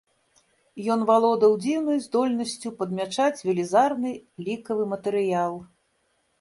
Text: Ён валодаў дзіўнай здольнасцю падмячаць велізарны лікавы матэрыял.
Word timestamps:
Ён 0.93 1.03
валодаў 1.09 1.53
дзіўнай 1.65 1.99
здольнасцю 2.07 2.73
падмячаць 2.81 3.43
велізарны 3.47 4.17
лікавы 4.51 4.83
матэрыял. 4.95 5.53